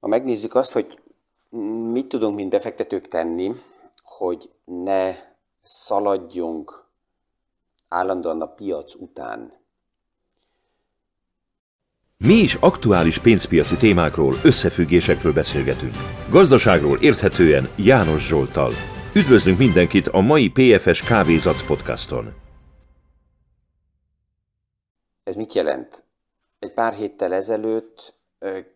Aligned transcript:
Ha 0.00 0.06
megnézzük 0.06 0.54
azt, 0.54 0.72
hogy 0.72 0.98
mit 1.92 2.06
tudunk, 2.06 2.36
mint 2.36 2.50
befektetők 2.50 3.08
tenni, 3.08 3.52
hogy 4.02 4.50
ne 4.64 5.14
szaladjunk 5.62 6.84
állandóan 7.88 8.40
a 8.40 8.46
piac 8.46 8.94
után. 8.94 9.58
Mi 12.16 12.34
is 12.34 12.54
aktuális 12.54 13.18
pénzpiaci 13.18 13.76
témákról, 13.76 14.34
összefüggésekről 14.44 15.32
beszélgetünk. 15.32 15.94
Gazdaságról 16.30 16.98
érthetően 17.00 17.68
János 17.76 18.26
Zsoltal. 18.26 18.72
Üdvözlünk 19.14 19.58
mindenkit 19.58 20.06
a 20.06 20.20
mai 20.20 20.48
PFS 20.48 21.02
Kávézac 21.02 21.66
podcaston. 21.66 22.34
Ez 25.24 25.34
mit 25.34 25.52
jelent? 25.52 26.04
Egy 26.58 26.72
pár 26.72 26.92
héttel 26.92 27.34
ezelőtt 27.34 28.14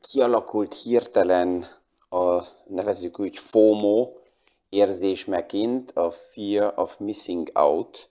kialakult 0.01 0.75
hirtelen 0.75 1.67
a 2.09 2.43
nevezzük 2.67 3.19
úgy 3.19 3.39
FOMO 3.39 4.13
érzés 4.69 5.25
megint, 5.25 5.91
a 5.91 6.11
Fear 6.11 6.73
of 6.77 6.99
Missing 6.99 7.51
Out, 7.53 8.11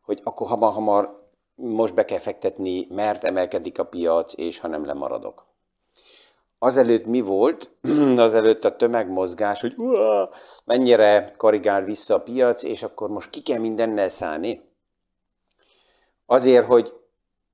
hogy 0.00 0.20
akkor 0.24 0.48
hamar-hamar 0.48 1.14
most 1.54 1.94
be 1.94 2.04
kell 2.04 2.18
fektetni, 2.18 2.86
mert 2.90 3.24
emelkedik 3.24 3.78
a 3.78 3.84
piac, 3.84 4.32
és 4.36 4.58
ha 4.58 4.68
nem 4.68 4.84
lemaradok. 4.84 5.46
Azelőtt 6.58 7.06
mi 7.06 7.20
volt? 7.20 7.70
Azelőtt 8.16 8.64
a 8.64 8.76
tömegmozgás, 8.76 9.60
hogy 9.60 9.76
mennyire 10.64 11.34
korrigál 11.36 11.84
vissza 11.84 12.14
a 12.14 12.20
piac, 12.20 12.62
és 12.62 12.82
akkor 12.82 13.08
most 13.08 13.30
ki 13.30 13.42
kell 13.42 13.58
mindennel 13.58 14.08
szállni. 14.08 14.68
Azért, 16.26 16.66
hogy 16.66 16.92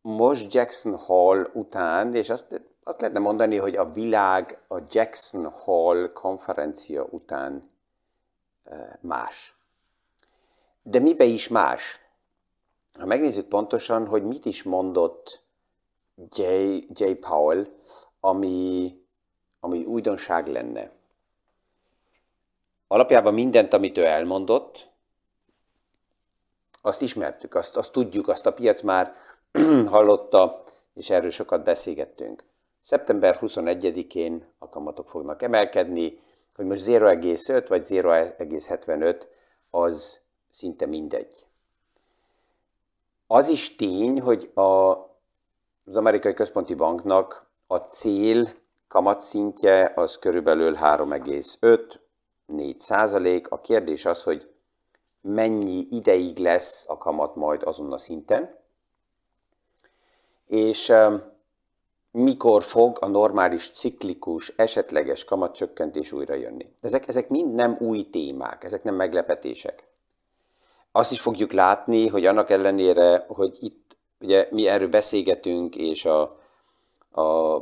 most 0.01 0.55
Jackson 0.55 0.97
Hall 0.97 1.51
után, 1.53 2.15
és 2.15 2.31
azt, 2.31 2.63
azt 2.83 3.01
lehetne 3.01 3.21
mondani, 3.21 3.57
hogy 3.57 3.77
a 3.77 3.93
világ 3.93 4.63
a 4.69 4.79
Jackson 4.91 5.51
Hall 5.51 6.13
konferencia 6.13 7.07
után 7.11 7.71
más. 9.01 9.57
De 10.83 10.99
mibe 10.99 11.25
is 11.25 11.49
más? 11.49 12.01
Ha 12.99 13.07
megnézzük 13.07 13.49
pontosan, 13.49 14.07
hogy 14.07 14.23
mit 14.23 14.45
is 14.45 14.63
mondott 14.63 15.43
J. 16.31 16.43
J. 16.95 17.05
Powell, 17.05 17.67
ami, 18.25 18.97
ami 19.61 19.85
újdonság 19.85 20.47
lenne. 20.47 20.91
Alapjában 22.87 23.35
mindent, 23.35 23.73
amit 23.73 23.99
ő 23.99 24.05
elmondott, 24.05 24.91
azt 26.83 27.03
ismertük, 27.03 27.55
azt, 27.55 27.77
azt 27.77 27.93
tudjuk, 27.93 28.29
azt 28.29 28.47
a 28.47 28.53
piac 28.53 28.81
már 28.81 29.15
hallotta, 29.87 30.65
és 30.95 31.11
erről 31.11 31.31
sokat 31.31 31.65
beszélgettünk. 31.65 32.45
Szeptember 32.81 33.39
21-én 33.41 34.45
a 34.59 34.69
kamatok 34.69 35.09
fognak 35.09 35.43
emelkedni, 35.43 36.21
hogy 36.55 36.67
most 36.67 36.87
0,5 36.87 37.65
vagy 37.69 37.87
0,75 37.89 39.27
az 39.71 40.21
szinte 40.51 40.87
mindegy. 40.87 41.47
Az 43.27 43.49
is 43.49 43.77
tény, 43.77 44.21
hogy 44.21 44.51
a, 44.55 44.91
az 45.85 45.97
amerikai 45.97 46.35
központi 46.35 46.75
banknak 46.75 47.51
a 47.67 47.77
cél 47.77 48.55
kamatszintje 48.89 49.93
az 49.97 50.19
körülbelül 50.19 50.77
3,5-4 50.83 52.79
százalék. 52.79 53.51
A 53.51 53.61
kérdés 53.61 54.05
az, 54.05 54.23
hogy 54.23 54.51
mennyi 55.21 55.87
ideig 55.91 56.39
lesz 56.39 56.85
a 56.89 56.99
kamat 56.99 57.35
majd 57.35 57.63
azon 57.63 57.93
a 57.93 57.99
szinten, 57.99 58.59
és 60.47 60.93
mikor 62.11 62.63
fog 62.63 62.99
a 63.01 63.07
normális 63.07 63.71
ciklikus, 63.71 64.53
esetleges 64.57 65.25
kamatcsökkentés 65.25 66.13
újra 66.13 66.35
jönni. 66.35 66.75
Ezek, 66.81 67.09
ezek 67.09 67.29
mind 67.29 67.55
nem 67.55 67.77
új 67.81 68.11
témák, 68.11 68.65
ezek 68.65 68.83
nem 68.83 68.95
meglepetések 68.95 69.91
azt 70.93 71.11
is 71.11 71.21
fogjuk 71.21 71.53
látni, 71.53 72.09
hogy 72.09 72.27
annak 72.27 72.51
ellenére, 72.51 73.25
hogy 73.29 73.57
itt 73.61 73.97
ugye 74.21 74.49
mi 74.51 74.67
erről 74.67 74.89
beszélgetünk, 74.89 75.77
és 75.77 76.05
a, 76.05 76.41
a 77.13 77.59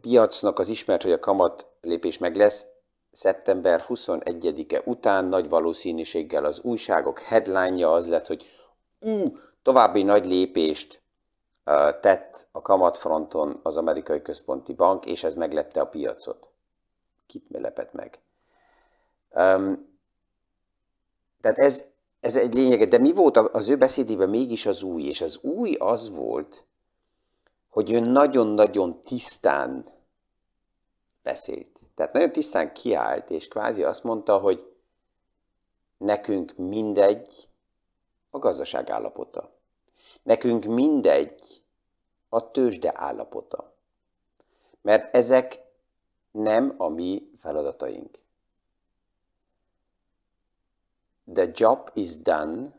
piacnak 0.00 0.58
az 0.58 0.68
ismert, 0.68 1.02
hogy 1.02 1.12
a 1.12 1.18
kamat 1.18 1.66
lépés 1.80 2.18
meg 2.18 2.36
lesz, 2.36 2.66
szeptember 3.10 3.84
21-e 3.88 4.82
után 4.84 5.24
nagy 5.24 5.48
valószínűséggel 5.48 6.44
az 6.44 6.60
újságok 6.60 7.18
headline-ja 7.18 7.92
az 7.92 8.08
lett, 8.08 8.26
hogy 8.26 8.46
ú, 9.00 9.36
további 9.62 10.02
nagy 10.02 10.26
lépést 10.26 11.02
uh, 11.66 12.00
tett 12.00 12.48
a 12.52 12.62
kamatfronton 12.62 13.60
az 13.62 13.76
amerikai 13.76 14.22
központi 14.22 14.72
bank, 14.72 15.06
és 15.06 15.24
ez 15.24 15.34
meglepte 15.34 15.80
a 15.80 15.86
piacot. 15.86 16.48
Kit 17.26 17.44
lepett 17.48 17.92
meg? 17.92 18.18
Um, 19.30 19.96
tehát 21.40 21.58
ez, 21.58 21.84
ez 22.20 22.36
egy 22.36 22.54
lényege, 22.54 22.86
de 22.86 22.98
mi 22.98 23.12
volt 23.12 23.36
az 23.36 23.68
ő 23.68 23.76
beszédében 23.76 24.28
mégis 24.28 24.66
az 24.66 24.82
új? 24.82 25.02
És 25.02 25.20
az 25.20 25.38
új 25.42 25.74
az 25.78 26.10
volt, 26.10 26.64
hogy 27.68 27.90
ő 27.90 28.00
nagyon-nagyon 28.00 29.02
tisztán 29.02 29.92
beszélt. 31.22 31.80
Tehát 31.94 32.12
nagyon 32.12 32.32
tisztán 32.32 32.72
kiállt, 32.72 33.30
és 33.30 33.48
kvázi 33.48 33.84
azt 33.84 34.04
mondta, 34.04 34.38
hogy 34.38 34.72
nekünk 35.96 36.56
mindegy 36.56 37.48
a 38.30 38.38
gazdaság 38.38 38.90
állapota. 38.90 39.52
Nekünk 40.22 40.64
mindegy 40.64 41.62
a 42.28 42.50
tőzsde 42.50 42.92
állapota. 42.94 43.72
Mert 44.80 45.14
ezek 45.14 45.60
nem 46.30 46.74
a 46.76 46.88
mi 46.88 47.30
feladataink 47.36 48.26
the 51.28 51.46
job 51.46 51.90
is 51.94 52.16
done 52.16 52.72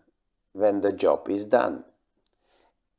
when 0.52 0.82
the 0.82 0.92
job 0.92 1.30
is 1.30 1.46
done. 1.46 1.86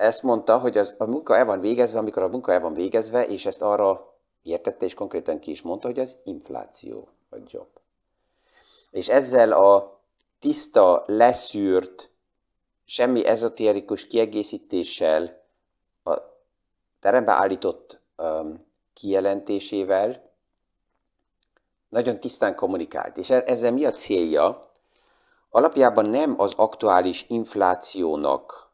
Ezt 0.01 0.23
mondta, 0.23 0.59
hogy 0.59 0.79
az, 0.79 0.95
a 0.99 1.05
munka 1.05 1.37
el 1.37 1.45
van 1.45 1.61
végezve, 1.61 1.99
amikor 1.99 2.23
a 2.23 2.29
munka 2.29 2.53
el 2.53 2.61
van 2.61 2.75
végezve, 2.75 3.27
és 3.27 3.47
ezt 3.47 3.63
arra 3.63 4.15
értette, 4.43 4.85
és 4.85 4.95
konkrétan 4.95 5.39
ki 5.39 5.51
is 5.51 5.63
mondta, 5.63 5.87
hogy 5.87 5.99
az 5.99 6.17
infláció 6.25 7.09
a 7.31 7.37
job. 7.47 7.67
És 8.91 9.09
ezzel 9.09 9.53
a 9.53 10.01
tiszta, 10.39 11.05
leszűrt, 11.07 12.11
semmi 12.85 13.27
ezotérikus 13.27 14.07
kiegészítéssel, 14.07 15.43
a 16.05 16.17
terembe 17.01 17.33
állított 17.33 18.01
um, 18.17 18.67
kijelentésével 18.95 20.33
nagyon 21.89 22.21
tisztán 22.21 22.55
kommunikált. 22.55 23.17
És 23.17 23.31
e-, 23.31 23.43
ezzel 23.47 23.73
mi 23.73 23.85
a 23.85 23.91
célja? 23.91 24.69
alapjában 25.51 26.11
nem 26.11 26.35
az 26.39 26.53
aktuális 26.57 27.25
inflációnak 27.29 28.70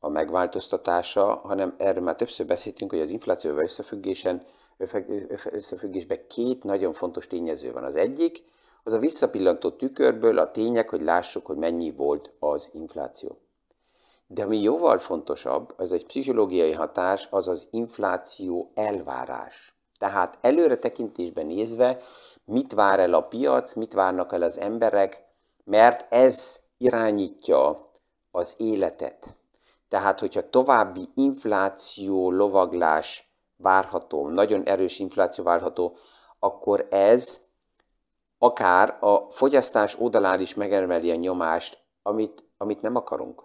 a 0.00 0.08
megváltoztatása, 0.08 1.34
hanem 1.34 1.74
erről 1.78 2.02
már 2.02 2.16
többször 2.16 2.46
beszéltünk, 2.46 2.90
hogy 2.90 3.00
az 3.00 3.10
inflációval 3.10 3.62
összefüggésen, 3.62 4.42
összefüggésben 5.50 6.26
két 6.28 6.64
nagyon 6.64 6.92
fontos 6.92 7.26
tényező 7.26 7.72
van. 7.72 7.84
Az 7.84 7.96
egyik, 7.96 8.44
az 8.82 8.92
a 8.92 8.98
visszapillantó 8.98 9.70
tükörből 9.70 10.38
a 10.38 10.50
tények, 10.50 10.88
hogy 10.90 11.02
lássuk, 11.02 11.46
hogy 11.46 11.56
mennyi 11.56 11.92
volt 11.92 12.32
az 12.38 12.70
infláció. 12.72 13.38
De 14.26 14.42
ami 14.42 14.62
jóval 14.62 14.98
fontosabb, 14.98 15.74
az 15.76 15.92
egy 15.92 16.06
pszichológiai 16.06 16.72
hatás, 16.72 17.28
az 17.30 17.48
az 17.48 17.68
infláció 17.70 18.70
elvárás. 18.74 19.74
Tehát 19.98 20.38
előre 20.40 20.76
tekintésben 20.76 21.46
nézve, 21.46 22.02
mit 22.44 22.72
vár 22.72 22.98
el 22.98 23.14
a 23.14 23.22
piac, 23.22 23.74
mit 23.74 23.92
várnak 23.92 24.32
el 24.32 24.42
az 24.42 24.58
emberek, 24.58 25.24
mert 25.64 26.12
ez 26.12 26.60
irányítja 26.78 27.90
az 28.30 28.54
életet. 28.58 29.34
Tehát, 29.90 30.20
hogyha 30.20 30.50
további 30.50 31.08
infláció, 31.14 32.30
lovaglás 32.30 33.34
várható, 33.56 34.28
nagyon 34.28 34.62
erős 34.64 34.98
infláció 34.98 35.44
várható, 35.44 35.96
akkor 36.38 36.86
ez 36.90 37.40
akár 38.38 38.96
a 39.00 39.30
fogyasztás 39.30 39.98
oldalán 39.98 40.40
is 40.40 40.54
megemeli 40.54 41.10
a 41.10 41.14
nyomást, 41.14 41.78
amit, 42.02 42.44
amit 42.56 42.82
nem 42.82 42.96
akarunk. 42.96 43.42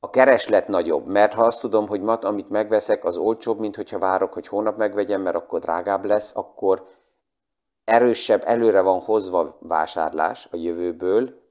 A 0.00 0.10
kereslet 0.10 0.68
nagyobb, 0.68 1.06
mert 1.06 1.34
ha 1.34 1.44
azt 1.44 1.60
tudom, 1.60 1.88
hogy 1.88 2.00
mat, 2.00 2.24
amit 2.24 2.48
megveszek, 2.48 3.04
az 3.04 3.16
olcsóbb, 3.16 3.58
mint 3.58 3.76
hogyha 3.76 3.98
várok, 3.98 4.32
hogy 4.32 4.46
hónap 4.46 4.76
megvegyem, 4.76 5.22
mert 5.22 5.36
akkor 5.36 5.60
drágább 5.60 6.04
lesz, 6.04 6.36
akkor 6.36 6.88
erősebb, 7.84 8.42
előre 8.44 8.80
van 8.80 9.00
hozva 9.00 9.56
vásárlás 9.60 10.48
a 10.50 10.56
jövőből, 10.56 11.45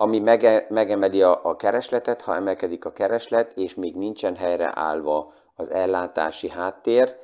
ami 0.00 0.18
mege, 0.18 0.66
megemeli 0.70 1.22
a, 1.22 1.40
a 1.44 1.56
keresletet, 1.56 2.20
ha 2.20 2.34
emelkedik 2.34 2.84
a 2.84 2.92
kereslet, 2.92 3.52
és 3.56 3.74
még 3.74 3.96
nincsen 3.96 4.36
helyre 4.36 4.72
állva 4.74 5.32
az 5.54 5.70
ellátási 5.70 6.48
háttér, 6.48 7.16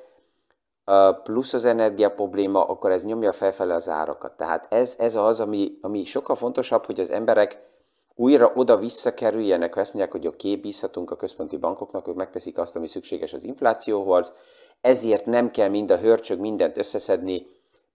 plusz 1.23 1.53
az 1.53 1.65
energia 1.65 2.11
probléma, 2.11 2.65
akkor 2.65 2.91
ez 2.91 3.05
nyomja 3.05 3.33
felfele 3.33 3.75
az 3.75 3.89
árakat. 3.89 4.37
Tehát 4.37 4.73
ez, 4.73 4.95
ez 4.99 5.17
az, 5.17 5.41
ami, 5.41 5.79
ami 5.81 6.05
sokkal 6.05 6.37
fontosabb, 6.37 6.85
hogy 6.87 7.01
az 7.01 7.11
emberek 7.11 7.59
újra 8.15 8.53
oda 8.55 8.77
visszakerüljenek, 8.77 9.75
ha 9.75 9.81
ezt 9.81 9.93
mondják, 9.93 10.13
hogy 10.13 10.27
oké, 10.27 10.49
okay, 10.49 10.61
bízhatunk 10.61 11.11
a 11.11 11.17
központi 11.17 11.57
bankoknak, 11.57 12.09
ők 12.09 12.15
megteszik 12.15 12.59
azt, 12.59 12.77
ami 12.77 12.89
szükséges 12.89 13.33
az 13.33 13.45
inflációhoz, 13.45 14.33
ezért 14.81 15.27
nem 15.27 15.51
kell 15.51 15.69
mind 15.69 15.91
a 15.91 15.99
hörcsög 15.99 16.39
mindent 16.41 16.77
összeszedni, 16.77 17.47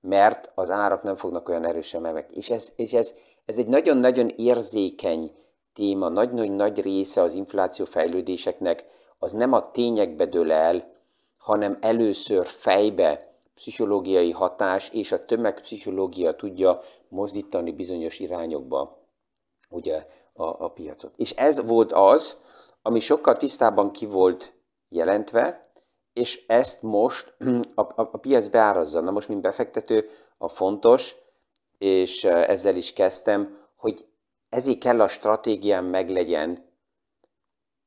mert 0.02 0.52
az 0.56 0.70
árak 0.70 1.04
nem 1.04 1.16
fognak 1.16 1.50
olyan 1.50 1.66
erősen 1.66 2.02
meg. 2.02 2.28
És 2.32 2.50
ez, 2.50 2.72
és 2.76 2.94
ez, 2.94 3.14
ez 3.50 3.58
egy 3.58 3.68
nagyon-nagyon 3.68 4.28
érzékeny 4.28 5.32
téma, 5.74 6.10
nagy-nagy 6.10 6.52
nagy 6.52 6.82
része 6.82 7.22
az 7.22 7.34
infláció 7.34 7.86
fejlődéseknek, 7.86 8.86
az 9.20 9.32
nem 9.32 9.54
a 9.54 9.72
tényekbe 9.72 10.26
dől 10.26 10.52
el, 10.52 10.94
hanem 11.38 11.78
először 11.82 12.46
fejbe 12.46 13.34
pszichológiai 13.56 14.32
hatás 14.32 14.90
és 14.90 15.12
a 15.12 15.26
tömegpszichológia 15.26 16.36
tudja 16.36 16.82
mozdítani 17.08 17.72
bizonyos 17.72 18.20
irányokba 18.20 18.98
ugye, 19.70 20.06
a, 20.34 20.44
a 20.44 20.72
piacot. 20.72 21.14
És 21.16 21.32
ez 21.32 21.68
volt 21.68 21.92
az, 21.94 22.38
ami 22.82 23.00
sokkal 23.00 23.38
tisztában 23.38 23.92
ki 23.92 24.06
volt 24.06 24.54
jelentve, 24.90 25.62
és 26.14 26.46
ezt 26.48 26.82
most 26.82 27.36
a, 27.76 27.82
a, 27.82 28.10
a 28.12 28.18
piac 28.18 28.48
beárazza. 28.48 29.02
Na 29.02 29.12
most, 29.12 29.28
mint 29.28 29.42
befektető, 29.42 30.10
a 30.38 30.50
fontos, 30.50 31.16
és 31.80 32.24
ezzel 32.24 32.76
is 32.76 32.94
kezdtem, 32.94 33.58
hogy 33.76 34.06
ezért 34.50 34.78
kell 34.78 35.02
a 35.02 35.08
stratégiám 35.08 35.86
meglegyen, 35.86 36.68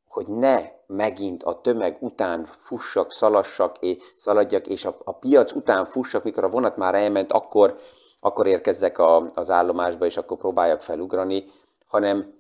hogy 0.04 0.26
ne 0.26 0.70
megint 0.86 1.42
a 1.42 1.60
tömeg 1.60 1.96
után 2.00 2.44
fussak, 2.44 3.12
szalassak, 3.12 3.76
és 3.80 3.96
szaladjak, 4.16 4.66
és 4.66 4.84
a, 4.84 4.96
a 5.04 5.12
piac 5.12 5.52
után 5.52 5.86
fussak, 5.86 6.24
mikor 6.24 6.44
a 6.44 6.48
vonat 6.48 6.76
már 6.76 6.94
elment, 6.94 7.32
akkor, 7.32 7.78
akkor 8.20 8.46
érkezzek 8.46 8.98
a, 8.98 9.30
az 9.34 9.50
állomásba, 9.50 10.06
és 10.06 10.16
akkor 10.16 10.36
próbáljak 10.36 10.82
felugrani, 10.82 11.44
hanem 11.86 12.34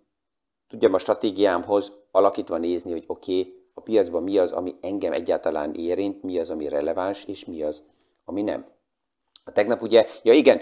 tudjam 0.68 0.94
a 0.94 0.98
stratégiámhoz 0.98 1.92
alakítva 2.10 2.56
nézni, 2.56 2.90
hogy 2.90 3.04
oké, 3.06 3.40
okay, 3.40 3.60
a 3.74 3.80
piacban 3.80 4.22
mi 4.22 4.38
az, 4.38 4.52
ami 4.52 4.74
engem 4.80 5.12
egyáltalán 5.12 5.74
érint, 5.74 6.22
mi 6.22 6.38
az, 6.38 6.50
ami 6.50 6.68
releváns, 6.68 7.24
és 7.24 7.44
mi 7.44 7.62
az, 7.62 7.82
ami 8.24 8.42
nem. 8.42 8.66
A 9.44 9.52
tegnap 9.52 9.82
ugye, 9.82 10.06
ja 10.22 10.32
igen, 10.32 10.60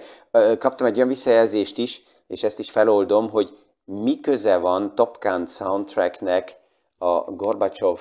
kaptam 0.59 0.87
egy 0.87 0.97
olyan 0.97 1.09
visszajelzést 1.09 1.79
is, 1.79 2.03
és 2.27 2.43
ezt 2.43 2.59
is 2.59 2.71
feloldom, 2.71 3.31
hogy 3.31 3.59
mi 3.85 4.21
köze 4.21 4.59
van 4.59 4.95
Top 4.95 5.19
Gun 5.21 5.47
soundtracknek 5.47 6.57
a 6.99 7.21
Gorbachev 7.21 7.99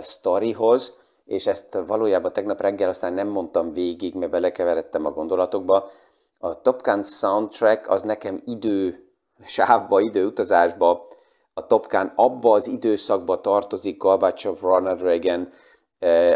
sztorihoz, 0.00 1.00
és 1.24 1.46
ezt 1.46 1.78
valójában 1.86 2.32
tegnap 2.32 2.60
reggel 2.60 2.88
aztán 2.88 3.12
nem 3.12 3.28
mondtam 3.28 3.72
végig, 3.72 4.14
mert 4.14 4.30
belekeveredtem 4.30 5.06
a 5.06 5.10
gondolatokba. 5.12 5.90
A 6.38 6.60
Top 6.60 6.82
Gun 6.82 7.02
soundtrack 7.02 7.90
az 7.90 8.02
nekem 8.02 8.42
idő 8.44 9.06
sávba, 9.44 10.00
időutazásba, 10.00 11.08
a 11.54 11.66
Top 11.66 11.86
Gun 11.88 12.12
abba 12.14 12.52
az 12.52 12.66
időszakba 12.66 13.40
tartozik 13.40 13.96
Gorbachev, 13.96 14.54
Ronald 14.60 15.00
Reagan, 15.00 15.52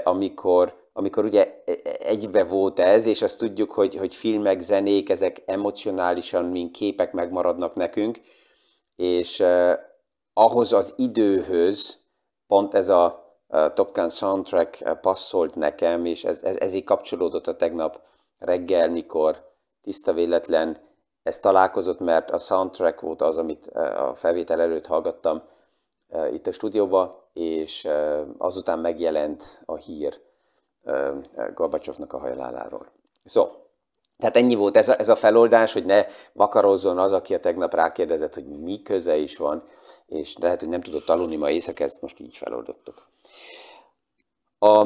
amikor, 0.05 0.75
amikor 0.99 1.25
ugye 1.25 1.63
e, 1.65 1.73
e, 1.73 1.97
egybe 1.99 2.45
volt 2.45 2.79
ez, 2.79 3.07
és 3.07 3.23
azt 3.23 3.39
tudjuk, 3.39 3.71
hogy, 3.71 3.97
hogy 3.97 4.15
filmek, 4.15 4.61
zenék, 4.61 5.09
ezek 5.09 5.43
emocionálisan, 5.47 6.45
mint 6.45 6.77
képek 6.77 7.13
megmaradnak 7.13 7.75
nekünk, 7.75 8.21
és 8.97 9.45
ahhoz 10.33 10.73
az 10.73 10.95
időhöz 10.97 11.99
pont 12.47 12.75
ez 12.75 12.89
a, 12.89 13.25
Top 13.75 13.95
Gun 13.95 14.11
soundtrack 14.11 15.01
passzolt 15.01 15.55
nekem, 15.55 16.05
és 16.05 16.25
ez, 16.25 16.43
ez, 16.43 16.57
ez 16.57 16.75
így 16.75 16.85
kapcsolódott 16.85 17.47
a 17.47 17.57
tegnap 17.57 18.01
reggel, 18.39 18.91
mikor 18.91 19.51
tiszta 19.83 20.13
véletlen 20.13 20.79
ez 21.23 21.39
találkozott, 21.39 22.01
mert 22.01 22.31
a 22.31 22.39
soundtrack 22.39 23.01
volt 23.01 23.23
az, 23.23 23.39
amit 23.39 23.67
a 23.67 24.15
felvétel 24.17 24.61
előtt 24.61 24.87
hallgattam 24.87 25.43
itt 26.33 26.47
a 26.47 26.53
stúdióba, 26.53 27.29
és 27.33 27.89
azután 28.39 28.79
megjelent 28.79 29.63
a 29.65 29.77
hír 29.77 30.21
Gorbacsovnak 31.55 32.13
a 32.13 32.19
hajláláról. 32.19 32.87
Szóval, 33.25 33.65
tehát 34.19 34.37
ennyi 34.37 34.55
volt 34.55 34.77
ez 34.77 34.89
a, 34.89 34.99
ez 34.99 35.09
a 35.09 35.17
feloldás, 35.17 35.73
hogy 35.73 35.85
ne 35.85 36.07
vakarozzon 36.33 36.99
az, 36.99 37.13
aki 37.13 37.35
a 37.35 37.41
tegnap 37.41 37.75
rákérdezett, 37.75 38.35
hogy 38.35 38.47
mi 38.47 38.83
köze 38.83 39.17
is 39.17 39.37
van, 39.37 39.63
és 40.07 40.37
lehet, 40.41 40.61
hogy 40.61 40.69
nem 40.69 40.81
tudott 40.81 41.09
aludni 41.09 41.37
ma 41.37 41.51
éjszaka, 41.51 41.85
ezt 41.85 42.03
most 42.03 42.21
így 42.21 42.37
feloldottuk. 42.37 43.07
A 44.59 44.85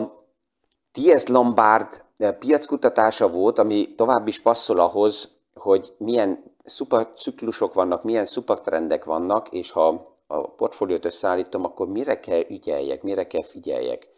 T.S. 0.93 1.27
Lombard 1.27 2.05
piackutatása 2.39 3.29
volt, 3.29 3.59
ami 3.59 3.95
tovább 3.95 4.27
is 4.27 4.41
passzol 4.41 4.79
ahhoz, 4.79 5.29
hogy 5.55 5.95
milyen 5.97 6.45
szupaciklusok 6.65 7.75
vannak, 7.75 8.03
milyen 8.03 8.25
szupatrendek 8.25 9.05
vannak, 9.05 9.49
és 9.49 9.71
ha 9.71 10.09
a 10.27 10.51
portfóliót 10.51 11.05
összeállítom, 11.05 11.65
akkor 11.65 11.89
mire 11.89 12.21
kell 12.21 12.45
ügyeljek, 12.49 13.03
mire 13.03 13.27
kell 13.27 13.43
figyeljek. 13.43 14.09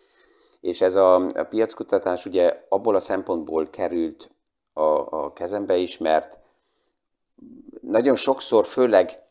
És 0.62 0.80
ez 0.80 0.94
a, 0.94 1.14
a 1.14 1.44
piackutatás 1.48 2.26
ugye 2.26 2.64
abból 2.68 2.94
a 2.94 3.00
szempontból 3.00 3.70
került 3.70 4.30
a, 4.72 4.82
a 5.24 5.32
kezembe 5.32 5.76
is, 5.76 5.98
mert 5.98 6.38
nagyon 7.80 8.16
sokszor, 8.16 8.66
főleg 8.66 9.22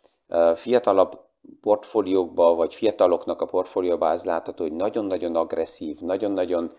fiatalabb 0.56 1.20
portfóliókba, 1.62 2.56
vagy 2.56 2.76
fiataloknak 2.76 3.42
a 3.42 3.46
portfólióba 3.46 4.10
az 4.10 4.24
látható, 4.24 4.64
hogy 4.64 4.74
nagyon-nagyon 4.74 5.36
agresszív, 5.36 6.00
nagyon-nagyon 6.00 6.76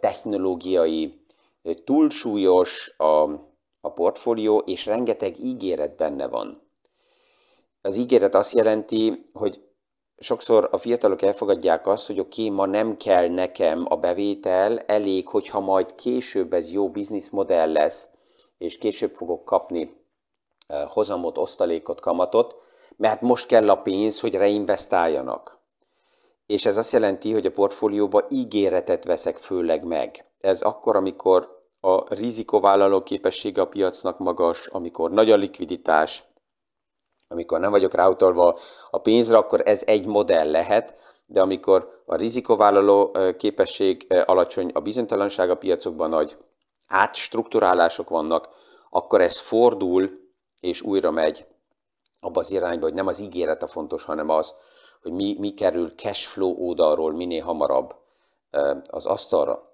technológiai, 0.00 1.24
túlsúlyos 1.84 2.94
a, 2.96 3.22
a 3.80 3.92
portfólió, 3.94 4.58
és 4.58 4.86
rengeteg 4.86 5.38
ígéret 5.38 5.96
benne 5.96 6.26
van. 6.26 6.62
Az 7.82 7.96
ígéret 7.96 8.34
azt 8.34 8.54
jelenti, 8.54 9.30
hogy 9.32 9.67
sokszor 10.18 10.68
a 10.70 10.78
fiatalok 10.78 11.22
elfogadják 11.22 11.86
azt, 11.86 12.06
hogy 12.06 12.20
oké, 12.20 12.44
okay, 12.44 12.54
ma 12.54 12.66
nem 12.66 12.96
kell 12.96 13.28
nekem 13.28 13.86
a 13.88 13.96
bevétel, 13.96 14.78
elég, 14.78 15.28
hogyha 15.28 15.60
majd 15.60 15.94
később 15.94 16.52
ez 16.52 16.72
jó 16.72 16.90
bizniszmodell 16.90 17.72
lesz, 17.72 18.10
és 18.58 18.78
később 18.78 19.14
fogok 19.14 19.44
kapni 19.44 19.96
hozamot, 20.88 21.38
osztalékot, 21.38 22.00
kamatot, 22.00 22.54
mert 22.96 23.20
most 23.20 23.46
kell 23.46 23.70
a 23.70 23.82
pénz, 23.82 24.20
hogy 24.20 24.34
reinvestáljanak. 24.34 25.58
És 26.46 26.66
ez 26.66 26.76
azt 26.76 26.92
jelenti, 26.92 27.32
hogy 27.32 27.46
a 27.46 27.52
portfólióba 27.52 28.26
ígéretet 28.30 29.04
veszek 29.04 29.36
főleg 29.36 29.84
meg. 29.84 30.24
Ez 30.40 30.60
akkor, 30.60 30.96
amikor 30.96 31.62
a 31.80 32.14
rizikovállaló 32.14 33.02
képessége 33.02 33.60
a 33.60 33.66
piacnak 33.66 34.18
magas, 34.18 34.66
amikor 34.66 35.10
nagy 35.10 35.30
a 35.30 35.36
likviditás, 35.36 36.24
amikor 37.28 37.60
nem 37.60 37.70
vagyok 37.70 37.94
ráutalva 37.94 38.58
a 38.90 38.98
pénzre, 38.98 39.36
akkor 39.36 39.62
ez 39.64 39.82
egy 39.86 40.06
modell 40.06 40.50
lehet, 40.50 40.96
de 41.26 41.40
amikor 41.40 42.02
a 42.06 42.16
rizikovállaló 42.16 43.16
képesség 43.36 44.06
alacsony, 44.26 44.70
a 44.74 44.80
bizonytalanság 44.80 45.50
a 45.50 45.56
piacokban 45.56 46.08
nagy, 46.08 46.36
átstruktúrálások 46.86 48.08
vannak, 48.08 48.48
akkor 48.90 49.20
ez 49.20 49.38
fordul, 49.38 50.10
és 50.60 50.82
újra 50.82 51.10
megy 51.10 51.46
abba 52.20 52.40
az 52.40 52.50
irányba, 52.50 52.84
hogy 52.84 52.94
nem 52.94 53.06
az 53.06 53.20
ígéret 53.20 53.62
a 53.62 53.66
fontos, 53.66 54.04
hanem 54.04 54.28
az, 54.28 54.54
hogy 55.02 55.12
mi, 55.12 55.36
mi 55.38 55.50
kerül 55.50 55.90
cashflow 55.94 56.66
oldalról 56.68 57.12
minél 57.12 57.42
hamarabb 57.42 57.94
az 58.86 59.06
asztalra. 59.06 59.66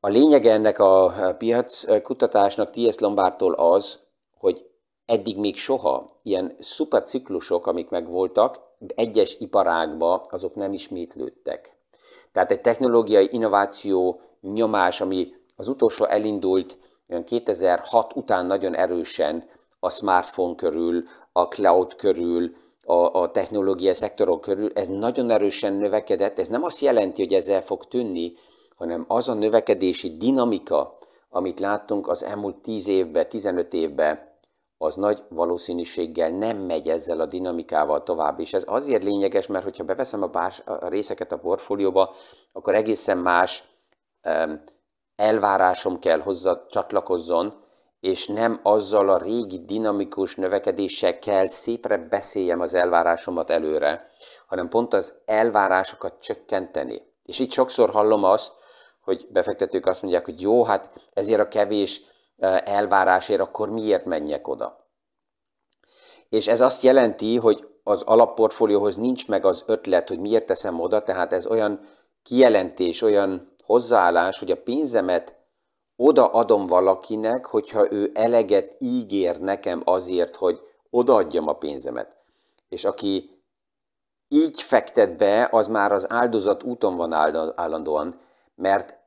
A 0.00 0.08
lényege 0.08 0.52
ennek 0.52 0.78
a 0.78 1.12
piac 1.38 2.02
kutatásnak 2.02 2.70
T.S. 2.70 2.98
Lombártól 2.98 3.52
az, 3.52 4.00
hogy 4.38 4.66
eddig 5.06 5.38
még 5.38 5.56
soha 5.56 6.06
ilyen 6.22 6.56
szuperciklusok, 6.58 7.66
amik 7.66 7.88
megvoltak, 7.88 8.60
egyes 8.94 9.36
iparágba, 9.38 10.24
azok 10.30 10.54
nem 10.54 10.72
ismétlődtek. 10.72 11.76
Tehát 12.32 12.50
egy 12.50 12.60
technológiai 12.60 13.28
innováció 13.30 14.20
nyomás, 14.40 15.00
ami 15.00 15.34
az 15.56 15.68
utolsó 15.68 16.04
elindult 16.04 16.78
2006 17.24 18.16
után 18.16 18.46
nagyon 18.46 18.74
erősen 18.74 19.48
a 19.80 19.90
smartphone 19.90 20.54
körül, 20.54 21.04
a 21.32 21.42
cloud 21.42 21.94
körül, 21.94 22.54
a, 22.84 23.20
a 23.20 23.30
technológiai 23.30 23.94
szektorok 23.94 24.40
körül, 24.40 24.70
ez 24.74 24.88
nagyon 24.88 25.30
erősen 25.30 25.72
növekedett. 25.72 26.38
Ez 26.38 26.48
nem 26.48 26.64
azt 26.64 26.80
jelenti, 26.80 27.22
hogy 27.22 27.32
ezzel 27.32 27.62
fog 27.62 27.88
tűnni, 27.88 28.32
hanem 28.76 29.04
az 29.08 29.28
a 29.28 29.34
növekedési 29.34 30.16
dinamika, 30.16 30.98
amit 31.30 31.60
láttunk 31.60 32.08
az 32.08 32.24
elmúlt 32.24 32.56
10 32.56 32.88
évben, 32.88 33.28
15 33.28 33.72
évben, 33.72 34.33
az 34.84 34.94
nagy 34.94 35.22
valószínűséggel 35.28 36.30
nem 36.30 36.56
megy 36.58 36.88
ezzel 36.88 37.20
a 37.20 37.26
dinamikával 37.26 38.02
tovább. 38.02 38.40
És 38.40 38.54
ez 38.54 38.64
azért 38.66 39.02
lényeges, 39.02 39.46
mert 39.46 39.64
hogyha 39.64 39.84
beveszem 39.84 40.22
a, 40.22 40.26
bás, 40.26 40.62
a 40.64 40.88
részeket 40.88 41.32
a 41.32 41.38
portfólióba, 41.38 42.14
akkor 42.52 42.74
egészen 42.74 43.18
más 43.18 43.64
um, 44.22 44.64
elvárásom 45.16 45.98
kell 45.98 46.20
hozzá 46.20 46.62
csatlakozzon, 46.68 47.62
és 48.00 48.26
nem 48.26 48.60
azzal 48.62 49.08
a 49.08 49.18
régi 49.18 49.64
dinamikus 49.64 50.36
növekedéssel 50.36 51.18
kell 51.18 51.46
szépre 51.46 51.98
beszéljem 51.98 52.60
az 52.60 52.74
elvárásomat 52.74 53.50
előre, 53.50 54.10
hanem 54.46 54.68
pont 54.68 54.94
az 54.94 55.14
elvárásokat 55.24 56.20
csökkenteni. 56.20 57.02
És 57.22 57.38
itt 57.38 57.50
sokszor 57.50 57.90
hallom 57.90 58.24
azt, 58.24 58.52
hogy 59.00 59.26
befektetők 59.30 59.86
azt 59.86 60.02
mondják, 60.02 60.24
hogy 60.24 60.40
jó, 60.40 60.64
hát 60.64 60.90
ezért 61.12 61.40
a 61.40 61.48
kevés 61.48 62.02
elvárásért, 62.64 63.40
akkor 63.40 63.70
miért 63.70 64.04
menjek 64.04 64.48
oda? 64.48 64.84
és 66.34 66.46
ez 66.46 66.60
azt 66.60 66.82
jelenti, 66.82 67.36
hogy 67.36 67.68
az 67.82 68.02
alapportfólióhoz 68.02 68.96
nincs 68.96 69.28
meg 69.28 69.44
az 69.44 69.62
ötlet, 69.66 70.08
hogy 70.08 70.18
miért 70.18 70.46
teszem 70.46 70.80
oda, 70.80 71.02
tehát 71.02 71.32
ez 71.32 71.46
olyan 71.46 71.80
kijelentés, 72.22 73.02
olyan 73.02 73.56
hozzáállás, 73.64 74.38
hogy 74.38 74.50
a 74.50 74.62
pénzemet 74.62 75.36
odaadom 75.96 76.66
valakinek, 76.66 77.46
hogyha 77.46 77.92
ő 77.92 78.10
eleget 78.14 78.76
ígér 78.78 79.40
nekem 79.40 79.82
azért, 79.84 80.36
hogy 80.36 80.60
odaadjam 80.90 81.48
a 81.48 81.52
pénzemet. 81.52 82.16
És 82.68 82.84
aki 82.84 83.42
így 84.28 84.62
fektet 84.62 85.16
be, 85.16 85.48
az 85.50 85.68
már 85.68 85.92
az 85.92 86.10
áldozat 86.10 86.62
úton 86.62 86.96
van 86.96 87.12
állandóan, 87.56 88.20
mert 88.54 88.98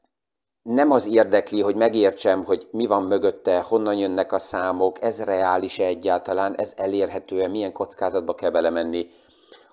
nem 0.68 0.92
az 0.92 1.08
érdekli, 1.08 1.62
hogy 1.62 1.76
megértsem, 1.76 2.44
hogy 2.44 2.68
mi 2.72 2.86
van 2.86 3.04
mögötte, 3.04 3.60
honnan 3.60 3.98
jönnek 3.98 4.32
a 4.32 4.40
számok, 4.40 5.02
ez 5.02 5.24
reális-e 5.24 5.86
egyáltalán, 5.86 6.56
ez 6.56 6.74
elérhető-e, 6.76 7.48
milyen 7.48 7.72
kockázatba 7.72 8.36
kell 8.36 8.50
belemenni, 8.50 9.10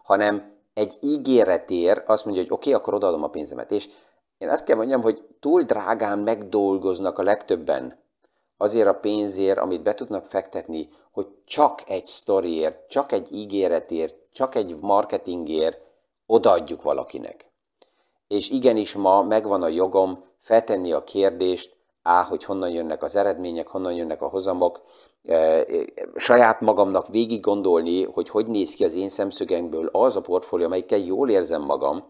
hanem 0.03 0.53
egy 0.75 0.99
ígéretér 1.01 2.03
azt 2.07 2.25
mondja, 2.25 2.43
hogy 2.43 2.53
oké, 2.53 2.69
okay, 2.69 2.81
akkor 2.81 2.95
odaadom 2.95 3.23
a 3.23 3.29
pénzemet. 3.29 3.71
És 3.71 3.89
én 4.39 4.49
azt 4.49 4.65
kell 4.65 4.77
mondjam, 4.77 5.03
hogy 5.03 5.23
túl 5.41 5.63
drágán 5.63 6.19
megdolgoznak 6.19 7.19
a 7.19 7.23
legtöbben 7.23 7.99
azért 8.57 8.89
a 8.89 8.95
pénzért, 8.95 9.59
amit 9.59 9.83
be 9.83 9.95
tudnak 9.95 10.27
fektetni, 10.27 10.89
hogy 11.11 11.27
csak 11.45 11.83
egy 11.87 12.07
sztoriért, 12.07 12.89
csak 12.89 13.13
egy 13.13 13.33
ígéretért, 13.33 14.15
csak 14.33 14.55
egy 14.55 14.77
marketingért 14.81 15.81
odaadjuk 16.27 16.83
valakinek. 16.83 17.51
És 18.29 18.51
igenis 18.51 18.95
ma 18.95 19.23
megvan 19.23 19.63
a 19.63 19.69
jogom 19.69 20.33
feltenni 20.45 20.93
a 20.93 21.05
kérdést, 21.05 21.77
á, 22.03 22.23
hogy 22.23 22.45
honnan 22.45 22.71
jönnek 22.71 23.03
az 23.03 23.17
eredmények, 23.17 23.69
honnan 23.69 23.93
jönnek 23.93 24.23
a 24.23 24.29
hozamok, 24.29 24.81
e, 25.25 25.35
e, 25.35 25.65
saját 26.17 26.61
magamnak 26.61 27.09
végig 27.09 27.41
gondolni, 27.41 28.05
hogy 28.05 28.29
hogy 28.29 28.47
néz 28.47 28.75
ki 28.75 28.85
az 28.85 28.95
én 28.95 29.09
szemszögemből 29.09 29.89
az 29.93 30.17
a 30.17 30.21
portfólió, 30.21 30.67
amelyikkel 30.67 30.99
jól 30.99 31.31
érzem 31.31 31.63
magam, 31.63 32.05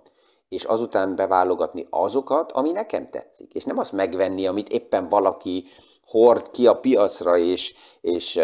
és 0.49 0.65
azután 0.65 1.17
beválogatni 1.17 1.87
azokat, 1.91 2.53
ami 2.53 2.73
nekem 2.73 3.11
tetszik. 3.11 3.53
És 3.53 3.65
nem 3.65 3.79
azt 3.79 3.93
megvenni, 3.93 4.47
amit 4.47 4.69
éppen 4.69 5.09
valaki 5.09 5.65
hord 6.07 6.51
ki 6.51 6.67
a 6.67 6.81
piacra, 6.81 7.37
és, 7.37 7.75
és 8.01 8.37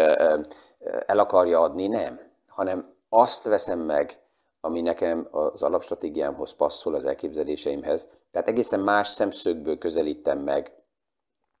el 1.05 1.19
akarja 1.19 1.59
adni, 1.59 1.87
nem. 1.87 2.19
Hanem 2.47 2.93
azt 3.09 3.43
veszem 3.43 3.79
meg, 3.79 4.19
ami 4.61 4.81
nekem 4.81 5.27
az 5.31 5.63
alapstratégiámhoz 5.63 6.53
passzol, 6.53 6.95
az 6.95 7.05
elképzeléseimhez. 7.05 8.07
Tehát 8.31 8.47
egészen 8.47 8.79
más 8.79 9.07
szemszögből 9.07 9.77
közelítem 9.77 10.39
meg, 10.39 10.71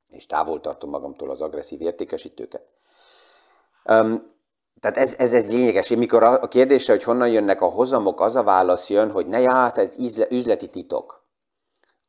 és 0.07 0.25
távol 0.25 0.61
tartom 0.61 0.89
magamtól 0.89 1.29
az 1.29 1.41
agresszív 1.41 1.81
értékesítőket. 1.81 2.67
Um, 3.85 4.29
tehát 4.79 4.97
ez, 4.97 5.15
ez 5.17 5.33
egy 5.33 5.51
lényeges. 5.51 5.89
Mikor 5.89 6.23
a 6.23 6.47
kérdésre, 6.47 6.93
hogy 6.93 7.03
honnan 7.03 7.29
jönnek 7.29 7.61
a 7.61 7.65
hozamok, 7.65 8.19
az 8.21 8.35
a 8.35 8.43
válasz 8.43 8.89
jön, 8.89 9.11
hogy 9.11 9.27
ne 9.27 9.39
ját, 9.39 9.77
ez 9.77 9.97
üzleti 10.29 10.69
titok. 10.69 11.25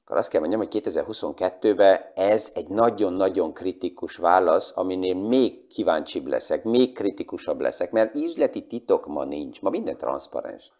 Akkor 0.05 0.17
azt 0.17 0.31
kell 0.31 0.41
mondjam, 0.41 0.61
hogy 0.61 0.83
2022-ben 0.83 2.01
ez 2.15 2.51
egy 2.55 2.69
nagyon-nagyon 2.69 3.53
kritikus 3.53 4.17
válasz, 4.17 4.73
aminél 4.75 5.15
még 5.15 5.67
kíváncsibb 5.67 6.27
leszek, 6.27 6.65
még 6.65 6.95
kritikusabb 6.95 7.61
leszek, 7.61 7.91
mert 7.91 8.15
üzleti 8.15 8.67
titok 8.67 9.07
ma 9.07 9.25
nincs, 9.25 9.63
ma 9.63 9.71
minden 9.71 9.97
transzparens. 9.97 10.73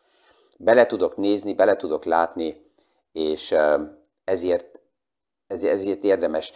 Bele 0.65 0.87
tudok 0.87 1.17
nézni, 1.17 1.55
bele 1.55 1.77
tudok 1.77 2.05
látni, 2.05 2.67
és 3.13 3.55
ezért, 4.25 4.81
ezért 5.47 6.05
érdemes. 6.05 6.53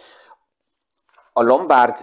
A 1.33 1.43
Lombard, 1.43 1.95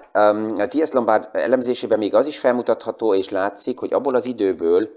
a 0.59 0.67
T.S. 0.67 0.91
Lombard 0.91 1.29
elemzésében 1.33 1.99
még 1.99 2.15
az 2.15 2.27
is 2.27 2.39
felmutatható, 2.39 3.15
és 3.15 3.29
látszik, 3.29 3.79
hogy 3.79 3.93
abból 3.93 4.15
az 4.15 4.27
időből, 4.27 4.91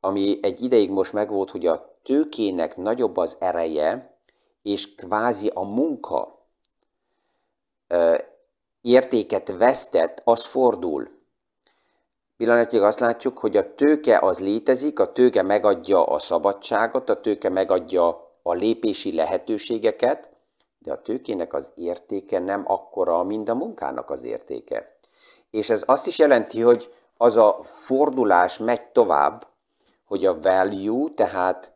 ami 0.00 0.38
egy 0.42 0.62
ideig 0.62 0.90
most 0.90 1.12
megvolt, 1.12 1.50
hogy 1.50 1.66
a 1.66 1.98
tőkének 2.02 2.76
nagyobb 2.76 3.16
az 3.16 3.36
ereje, 3.40 4.18
és 4.62 4.94
kvázi 4.94 5.50
a 5.54 5.62
munka 5.64 6.46
értéket 8.80 9.56
vesztett, 9.56 10.20
az 10.24 10.44
fordul. 10.44 11.17
Pillanatnyilag 12.38 12.86
azt 12.86 13.00
látjuk, 13.00 13.38
hogy 13.38 13.56
a 13.56 13.74
tőke 13.74 14.18
az 14.18 14.38
létezik, 14.38 14.98
a 14.98 15.12
tőke 15.12 15.42
megadja 15.42 16.04
a 16.04 16.18
szabadságot, 16.18 17.08
a 17.08 17.20
tőke 17.20 17.48
megadja 17.48 18.32
a 18.42 18.52
lépési 18.52 19.14
lehetőségeket, 19.14 20.30
de 20.78 20.92
a 20.92 21.02
tőkének 21.02 21.54
az 21.54 21.72
értéke 21.74 22.38
nem 22.38 22.64
akkora, 22.66 23.22
mint 23.22 23.48
a 23.48 23.54
munkának 23.54 24.10
az 24.10 24.24
értéke. 24.24 24.96
És 25.50 25.70
ez 25.70 25.82
azt 25.86 26.06
is 26.06 26.18
jelenti, 26.18 26.60
hogy 26.60 26.94
az 27.16 27.36
a 27.36 27.60
fordulás 27.64 28.58
megy 28.58 28.82
tovább, 28.82 29.46
hogy 30.04 30.24
a 30.24 30.40
value, 30.40 31.10
tehát 31.14 31.72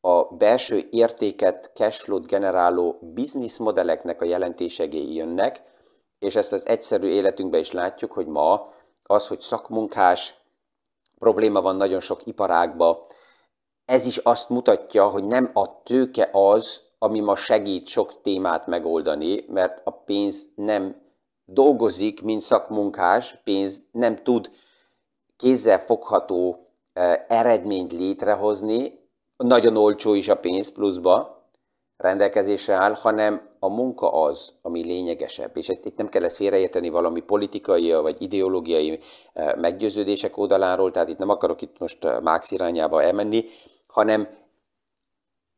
a 0.00 0.22
belső 0.22 0.88
értéket, 0.90 1.70
cashflow-t 1.74 2.26
generáló 2.26 2.98
business 3.00 3.58
modelleknek 3.58 4.22
a 4.22 4.24
jelentésegé 4.24 5.12
jönnek, 5.12 5.62
és 6.18 6.36
ezt 6.36 6.52
az 6.52 6.68
egyszerű 6.68 7.06
életünkben 7.08 7.60
is 7.60 7.72
látjuk, 7.72 8.12
hogy 8.12 8.26
ma 8.26 8.74
az, 9.06 9.26
hogy 9.26 9.40
szakmunkás 9.40 10.34
probléma 11.18 11.60
van 11.60 11.76
nagyon 11.76 12.00
sok 12.00 12.26
iparágban, 12.26 12.96
ez 13.84 14.06
is 14.06 14.16
azt 14.16 14.48
mutatja, 14.48 15.08
hogy 15.08 15.24
nem 15.24 15.50
a 15.54 15.82
tőke 15.82 16.28
az, 16.32 16.82
ami 16.98 17.20
ma 17.20 17.36
segít 17.36 17.86
sok 17.86 18.20
témát 18.22 18.66
megoldani, 18.66 19.44
mert 19.48 19.80
a 19.84 19.90
pénz 19.90 20.48
nem 20.54 21.02
dolgozik, 21.44 22.22
mint 22.22 22.42
szakmunkás, 22.42 23.38
pénz 23.44 23.82
nem 23.92 24.22
tud 24.22 24.50
kézzel 25.36 25.78
fogható 25.78 26.68
eh, 26.92 27.24
eredményt 27.28 27.92
létrehozni, 27.92 29.04
nagyon 29.36 29.76
olcsó 29.76 30.14
is 30.14 30.28
a 30.28 30.36
pénz 30.36 30.72
pluszba 30.72 31.35
rendelkezésre 31.96 32.74
áll, 32.74 32.92
hanem 32.92 33.48
a 33.58 33.68
munka 33.68 34.12
az, 34.12 34.52
ami 34.62 34.84
lényegesebb. 34.84 35.56
És 35.56 35.68
itt 35.68 35.96
nem 35.96 36.08
kell 36.08 36.24
ezt 36.24 36.36
félreérteni 36.36 36.88
valami 36.88 37.20
politikai 37.20 37.92
vagy 37.92 38.22
ideológiai 38.22 39.00
eh, 39.32 39.54
meggyőződések 39.54 40.36
oldaláról, 40.36 40.90
tehát 40.90 41.08
itt 41.08 41.18
nem 41.18 41.28
akarok 41.28 41.62
itt 41.62 41.78
most 41.78 42.04
eh, 42.04 42.20
Marx 42.20 42.50
irányába 42.50 43.02
elmenni, 43.02 43.44
hanem 43.86 44.28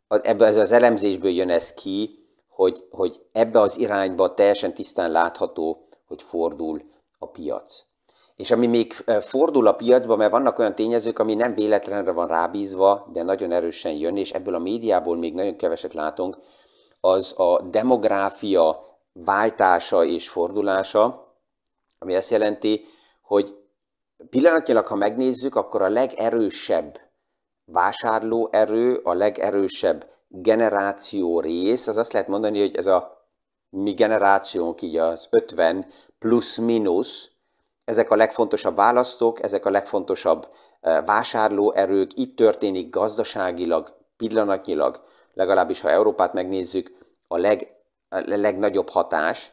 ebbe 0.09 0.47
az 0.47 0.73
elemzésből 0.73 1.31
jön 1.31 1.51
ez 1.51 1.75
ki, 1.75 2.27
hogy, 2.49 2.85
hogy 2.91 3.21
ebbe 3.33 3.61
az 3.61 3.79
irányba 3.79 4.35
teljesen 4.35 4.75
tisztán 4.75 5.11
látható, 5.11 5.89
hogy 6.07 6.23
fordul 6.23 6.83
a 7.19 7.27
piac. 7.27 7.88
És 8.39 8.51
ami 8.51 8.67
még 8.67 8.93
fordul 9.21 9.67
a 9.67 9.73
piacba, 9.73 10.17
mert 10.17 10.31
vannak 10.31 10.59
olyan 10.59 10.75
tényezők, 10.75 11.19
ami 11.19 11.35
nem 11.35 11.55
véletlenre 11.55 12.13
van 12.13 12.27
rábízva, 12.27 13.09
de 13.13 13.23
nagyon 13.23 13.53
erősen 13.53 13.93
jön, 13.93 14.17
és 14.17 14.31
ebből 14.31 14.55
a 14.55 14.59
médiából 14.59 15.17
még 15.17 15.35
nagyon 15.35 15.57
keveset 15.57 15.95
látunk, 15.95 16.39
az 17.01 17.35
a 17.37 17.63
demográfia 17.63 18.85
váltása 19.13 20.05
és 20.05 20.29
fordulása, 20.29 21.35
ami 21.99 22.15
azt 22.17 22.31
jelenti, 22.31 22.85
hogy 23.23 23.55
pillanatnyilag, 24.31 24.87
ha 24.87 24.95
megnézzük, 24.95 25.55
akkor 25.55 25.83
a 25.83 25.89
legerősebb 25.89 27.01
vásárlóerő, 27.65 28.95
a 28.95 29.13
legerősebb 29.13 30.07
generáció 30.29 31.41
rész, 31.41 31.87
az 31.87 31.97
azt 31.97 32.13
lehet 32.13 32.29
mondani, 32.29 32.61
hogy 32.61 32.77
ez 32.77 32.87
a 32.87 33.27
mi 33.71 33.93
generációnk, 33.93 34.83
így 34.83 34.97
az 34.97 35.27
50 35.31 35.87
plusz-minusz, 36.19 37.37
ezek 37.89 38.11
a 38.11 38.17
legfontosabb 38.17 38.77
választók, 38.77 39.43
ezek 39.43 39.67
a 39.67 39.71
legfontosabb 39.71 40.49
eh, 40.81 41.05
vásárlóerők, 41.05 42.11
itt 42.15 42.37
történik 42.37 42.91
gazdaságilag, 42.91 43.97
pillanatnyilag, 44.17 45.03
legalábbis 45.35 45.81
ha 45.81 45.91
Európát 45.91 46.33
megnézzük, 46.33 46.93
a, 47.29 47.37
leg, 47.37 47.77
a 48.09 48.23
legnagyobb 48.27 48.89
hatás, 48.89 49.53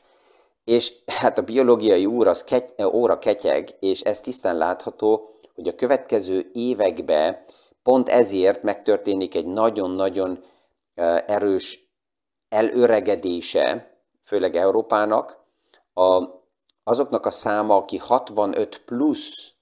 és 0.63 0.93
hát 1.05 1.37
a 1.37 1.41
biológiai 1.41 2.05
úr 2.05 2.27
az 2.27 2.43
kegy, 2.43 2.73
óra 2.93 3.19
ketyeg, 3.19 3.75
és 3.79 4.01
ez 4.01 4.21
tisztán 4.21 4.57
látható, 4.57 5.29
hogy 5.55 5.67
a 5.67 5.75
következő 5.75 6.49
években 6.53 7.43
pont 7.83 8.09
ezért 8.09 8.63
megtörténik 8.63 9.35
egy 9.35 9.47
nagyon-nagyon 9.47 10.43
eh, 10.95 11.23
erős 11.27 11.93
elöregedése, 12.49 13.97
főleg 14.23 14.55
Európának, 14.55 15.43
a 15.93 16.43
azoknak 16.87 17.25
a 17.25 17.31
száma, 17.31 17.75
aki 17.75 17.97
65 17.97 18.81
plusz 18.85 19.53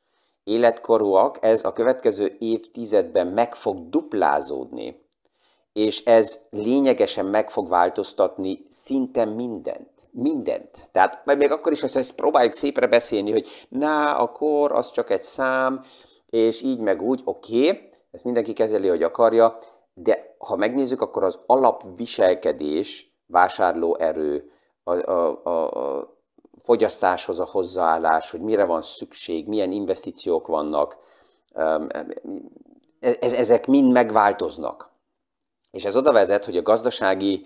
életkorúak, 0.43 1.37
ez 1.41 1.65
a 1.65 1.73
következő 1.73 2.35
évtizedben 2.39 3.27
meg 3.27 3.55
fog 3.55 3.89
duplázódni, 3.89 5.05
és 5.73 6.03
ez 6.03 6.39
lényegesen 6.49 7.25
meg 7.25 7.49
fog 7.49 7.69
változtatni 7.69 8.63
szinte 8.69 9.25
mindent. 9.25 9.91
Mindent. 10.11 10.89
Tehát 10.91 11.25
még 11.25 11.51
akkor 11.51 11.71
is, 11.71 11.81
hogy 11.81 11.91
ezt 11.93 12.15
próbáljuk 12.15 12.53
szépre 12.53 12.87
beszélni, 12.87 13.31
hogy 13.31 13.47
na, 13.69 14.17
a 14.17 14.31
kor 14.31 14.71
az 14.71 14.91
csak 14.91 15.09
egy 15.09 15.23
szám, 15.23 15.85
és 16.29 16.61
így 16.61 16.79
meg 16.79 17.01
úgy, 17.01 17.21
oké, 17.23 17.67
okay, 17.67 17.89
ezt 18.11 18.23
mindenki 18.23 18.53
kezeli, 18.53 18.87
hogy 18.87 19.03
akarja, 19.03 19.59
de 19.93 20.35
ha 20.37 20.55
megnézzük, 20.55 21.01
akkor 21.01 21.23
az 21.23 21.39
alapviselkedés, 21.45 23.15
vásárlóerő, 23.25 24.51
a, 24.83 25.11
a, 25.11 25.41
a, 25.43 25.97
a 25.97 26.13
fogyasztáshoz 26.63 27.39
a 27.39 27.47
hozzáállás, 27.51 28.31
hogy 28.31 28.41
mire 28.41 28.63
van 28.65 28.81
szükség, 28.81 29.47
milyen 29.47 29.71
investíciók 29.71 30.47
vannak, 30.47 30.97
ezek 33.19 33.67
mind 33.67 33.91
megváltoznak. 33.91 34.91
És 35.71 35.85
ez 35.85 35.95
oda 35.95 36.11
vezet, 36.11 36.45
hogy 36.45 36.57
a 36.57 36.61
gazdasági 36.61 37.45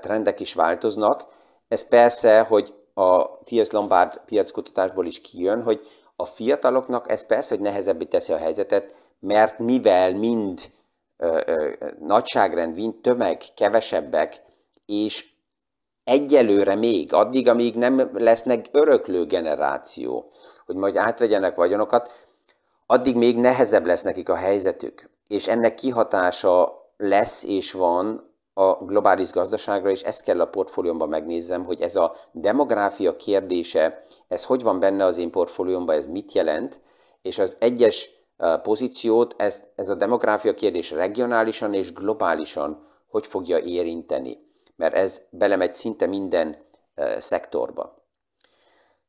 trendek 0.00 0.40
is 0.40 0.54
változnak. 0.54 1.24
Ez 1.68 1.88
persze, 1.88 2.40
hogy 2.40 2.74
a 2.94 3.38
T.S. 3.38 3.70
Lombard 3.70 4.20
piackutatásból 4.26 5.06
is 5.06 5.20
kijön, 5.20 5.62
hogy 5.62 5.86
a 6.16 6.26
fiataloknak 6.26 7.10
ez 7.10 7.26
persze, 7.26 7.54
hogy 7.54 7.64
nehezebbé 7.64 8.04
teszi 8.04 8.32
a 8.32 8.36
helyzetet, 8.36 8.94
mert 9.18 9.58
mivel 9.58 10.14
mind 10.14 10.60
ö, 11.16 11.40
ö, 11.46 11.72
nagyságrend, 12.00 12.74
mind 12.74 12.94
tömeg 12.94 13.42
kevesebbek, 13.56 14.42
és 14.86 15.33
egyelőre 16.04 16.74
még, 16.74 17.12
addig, 17.12 17.48
amíg 17.48 17.74
nem 17.74 18.10
lesznek 18.12 18.66
öröklő 18.72 19.24
generáció, 19.24 20.30
hogy 20.66 20.76
majd 20.76 20.96
átvegyenek 20.96 21.54
vagyonokat, 21.54 22.10
addig 22.86 23.16
még 23.16 23.36
nehezebb 23.36 23.86
lesz 23.86 24.02
nekik 24.02 24.28
a 24.28 24.34
helyzetük. 24.34 25.10
És 25.28 25.48
ennek 25.48 25.74
kihatása 25.74 26.82
lesz 26.96 27.44
és 27.44 27.72
van 27.72 28.32
a 28.54 28.84
globális 28.84 29.30
gazdaságra, 29.30 29.90
és 29.90 30.02
ezt 30.02 30.24
kell 30.24 30.40
a 30.40 30.46
portfóliómban 30.46 31.08
megnézzem, 31.08 31.64
hogy 31.64 31.80
ez 31.80 31.96
a 31.96 32.16
demográfia 32.32 33.16
kérdése, 33.16 34.06
ez 34.28 34.44
hogy 34.44 34.62
van 34.62 34.80
benne 34.80 35.04
az 35.04 35.18
én 35.18 35.30
portfóliómban, 35.30 35.96
ez 35.96 36.06
mit 36.06 36.32
jelent, 36.32 36.80
és 37.22 37.38
az 37.38 37.52
egyes 37.58 38.10
pozíciót 38.62 39.34
ez, 39.38 39.64
ez 39.74 39.88
a 39.88 39.94
demográfia 39.94 40.54
kérdés 40.54 40.90
regionálisan 40.90 41.74
és 41.74 41.92
globálisan 41.92 42.92
hogy 43.14 43.26
fogja 43.26 43.58
érinteni, 43.58 44.43
mert 44.76 44.94
ez 44.94 45.22
belemegy 45.30 45.74
szinte 45.74 46.06
minden 46.06 46.56
szektorba. 47.18 48.02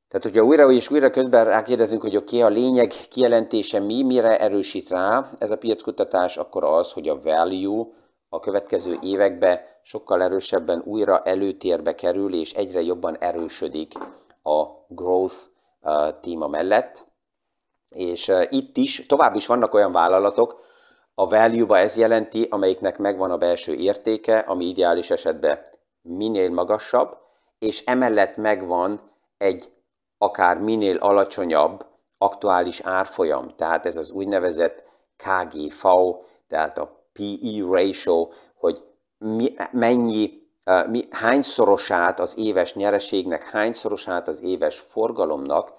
Tehát, 0.08 0.24
hogyha 0.24 0.44
újra 0.44 0.72
és 0.72 0.90
újra 0.90 1.10
közben 1.10 1.46
rákérdezünk, 1.46 2.02
hogy 2.02 2.16
oké, 2.16 2.42
okay, 2.42 2.52
a 2.52 2.56
lényeg 2.56 2.94
kijelentése 3.10 3.80
mi, 3.80 4.04
mire 4.04 4.40
erősít 4.40 4.90
rá 4.90 5.32
ez 5.40 5.52
a 5.52 5.58
piackutatás, 5.58 6.38
akkor 6.38 6.64
az, 6.64 6.92
hogy 6.92 7.10
a 7.10 7.22
value 7.22 7.86
a 8.30 8.40
következő 8.40 8.98
években 9.02 9.60
sokkal 9.84 10.22
erősebben 10.22 10.82
újra 10.86 11.22
előtérbe 11.24 11.96
kerül, 11.96 12.34
és 12.34 12.54
egyre 12.54 12.82
jobban 12.82 13.18
erősödik 13.18 13.94
a 14.44 14.66
growth 14.88 15.36
téma 16.22 16.48
mellett. 16.48 17.06
És 17.90 18.32
itt 18.50 18.78
is, 18.78 19.06
tovább 19.06 19.36
is 19.36 19.48
vannak 19.48 19.74
olyan 19.74 19.92
vállalatok, 19.92 20.60
a 21.16 21.28
value-ba 21.28 21.78
ez 21.78 21.98
jelenti, 21.98 22.48
amelyiknek 22.50 22.98
megvan 22.98 23.32
a 23.32 23.38
belső 23.38 23.74
értéke, 23.74 24.38
ami 24.40 24.66
ideális 24.66 25.12
esetben 25.12 25.60
minél 26.02 26.50
magasabb, 26.50 27.18
és 27.60 27.84
emellett 27.86 28.38
megvan 28.38 29.12
egy 29.38 29.72
akár 30.18 30.58
minél 30.58 30.98
alacsonyabb 30.98 31.86
aktuális 32.18 32.82
árfolyam, 32.82 33.56
tehát 33.56 33.86
ez 33.86 33.98
az 33.98 34.12
úgynevezett 34.12 34.84
KGV, 35.18 35.88
tehát 36.48 36.78
a 36.78 37.08
PE 37.14 37.64
ratio, 37.70 38.30
hogy 38.56 38.84
mi, 39.18 39.54
mennyi, 39.72 40.44
mi, 40.90 41.08
hányszorosát 41.10 42.20
az 42.20 42.38
éves 42.38 42.74
nyereségnek, 42.74 43.50
hányszorosát 43.50 44.28
az 44.28 44.42
éves 44.42 44.80
forgalomnak 44.80 45.74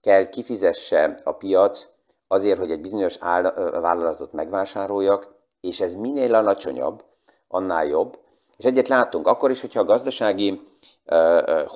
kell 0.00 0.28
kifizesse 0.28 1.14
a 1.24 1.32
piac 1.32 1.88
azért, 2.32 2.58
hogy 2.58 2.70
egy 2.70 2.80
bizonyos 2.80 3.16
áll, 3.20 3.42
vállalatot 3.80 4.32
megvásároljak, 4.32 5.34
és 5.60 5.80
ez 5.80 5.94
minél 5.94 6.34
alacsonyabb, 6.34 7.04
annál 7.48 7.86
jobb. 7.86 8.18
És 8.56 8.64
egyet 8.64 8.88
látunk, 8.88 9.26
akkor 9.26 9.50
is, 9.50 9.60
hogyha 9.60 9.80
a 9.80 9.84
gazdasági 9.84 10.60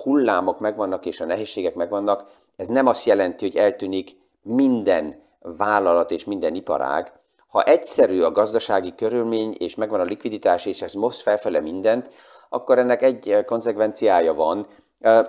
hullámok 0.02 0.60
megvannak 0.60 1.06
és 1.06 1.20
a 1.20 1.24
nehézségek 1.24 1.74
megvannak, 1.74 2.24
ez 2.56 2.66
nem 2.66 2.86
azt 2.86 3.06
jelenti, 3.06 3.44
hogy 3.44 3.56
eltűnik 3.56 4.16
minden 4.42 5.22
vállalat 5.40 6.10
és 6.10 6.24
minden 6.24 6.54
iparág, 6.54 7.12
ha 7.48 7.62
egyszerű 7.62 8.22
a 8.22 8.30
gazdasági 8.30 8.94
körülmény, 8.94 9.56
és 9.58 9.74
megvan 9.74 10.00
a 10.00 10.04
likviditás, 10.04 10.66
és 10.66 10.82
ez 10.82 10.92
most 10.92 11.20
felfele 11.20 11.60
mindent, 11.60 12.10
akkor 12.48 12.78
ennek 12.78 13.02
egy 13.02 13.42
konzekvenciája 13.46 14.34
van, 14.34 14.66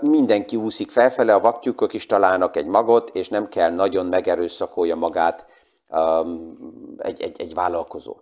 mindenki 0.01 0.55
úszik 0.55 0.89
felfele, 0.89 1.33
a 1.33 1.39
vaktyúkok 1.39 1.93
is 1.93 2.05
találnak 2.05 2.55
egy 2.55 2.65
magot, 2.65 3.09
és 3.09 3.29
nem 3.29 3.49
kell 3.49 3.71
nagyon 3.71 4.05
megerőszakolja 4.05 4.95
magát 4.95 5.45
egy, 6.97 7.21
egy, 7.21 7.41
egy 7.41 7.53
vállalkozó. 7.53 8.15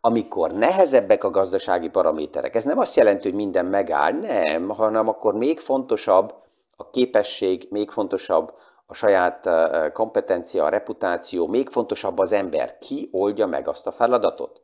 Amikor 0.00 0.52
nehezebbek 0.52 1.24
a 1.24 1.30
gazdasági 1.30 1.88
paraméterek, 1.88 2.54
ez 2.54 2.64
nem 2.64 2.78
azt 2.78 2.96
jelenti, 2.96 3.28
hogy 3.28 3.36
minden 3.36 3.66
megáll, 3.66 4.12
nem, 4.12 4.68
hanem 4.68 5.08
akkor 5.08 5.34
még 5.34 5.60
fontosabb 5.60 6.34
a 6.76 6.90
képesség, 6.90 7.66
még 7.70 7.90
fontosabb 7.90 8.54
a 8.86 8.94
saját 8.94 9.48
kompetencia, 9.92 10.64
a 10.64 10.68
reputáció, 10.68 11.46
még 11.46 11.68
fontosabb 11.68 12.18
az 12.18 12.32
ember. 12.32 12.78
Ki 12.78 13.08
oldja 13.12 13.46
meg 13.46 13.68
azt 13.68 13.86
a 13.86 13.92
feladatot? 13.92 14.60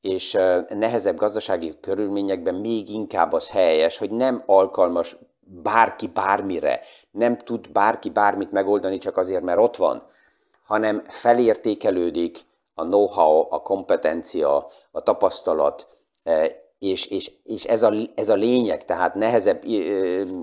És 0.00 0.38
nehezebb 0.68 1.16
gazdasági 1.16 1.76
körülményekben 1.80 2.54
még 2.54 2.88
inkább 2.88 3.32
az 3.32 3.48
helyes, 3.48 3.98
hogy 3.98 4.10
nem 4.10 4.42
alkalmas 4.46 5.16
bárki 5.50 6.06
bármire, 6.06 6.80
nem 7.10 7.36
tud 7.36 7.70
bárki 7.72 8.10
bármit 8.10 8.52
megoldani 8.52 8.98
csak 8.98 9.16
azért, 9.16 9.42
mert 9.42 9.58
ott 9.58 9.76
van, 9.76 10.02
hanem 10.64 11.02
felértékelődik 11.08 12.40
a 12.74 12.82
know-how, 12.82 13.46
a 13.50 13.62
kompetencia, 13.62 14.68
a 14.90 15.02
tapasztalat, 15.02 15.88
és, 16.78 17.06
és, 17.06 17.30
és 17.44 17.64
ez, 17.64 17.82
a, 17.82 17.92
ez 18.14 18.28
a 18.28 18.34
lényeg, 18.34 18.84
tehát 18.84 19.14
nehezebb 19.14 19.64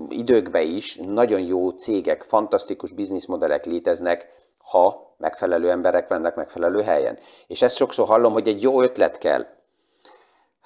időkben 0.08 0.62
is 0.62 0.96
nagyon 0.96 1.40
jó 1.40 1.70
cégek, 1.70 2.22
fantasztikus 2.22 2.92
bizniszmodellek 2.92 3.64
léteznek, 3.64 4.28
ha 4.58 5.14
megfelelő 5.18 5.70
emberek 5.70 6.08
vannak 6.08 6.34
megfelelő 6.34 6.82
helyen. 6.82 7.18
És 7.46 7.62
ezt 7.62 7.76
sokszor 7.76 8.06
hallom, 8.06 8.32
hogy 8.32 8.48
egy 8.48 8.62
jó 8.62 8.82
ötlet 8.82 9.18
kell. 9.18 9.46